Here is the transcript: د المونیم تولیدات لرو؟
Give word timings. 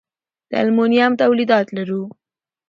د 0.49 0.51
المونیم 0.63 1.11
تولیدات 1.21 1.67
لرو؟ 1.77 2.03